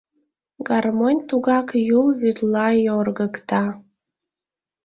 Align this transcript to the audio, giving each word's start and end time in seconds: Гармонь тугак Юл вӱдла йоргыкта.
Гармонь 0.67 1.21
тугак 1.29 1.67
Юл 1.97 2.07
вӱдла 2.19 2.67
йоргыкта. 2.85 3.63